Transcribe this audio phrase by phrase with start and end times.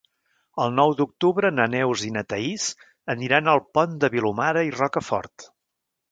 [0.61, 2.65] El nou d'octubre na Neus i na Thaís
[3.15, 5.47] aniran al Pont de Vilomara i Rocafort.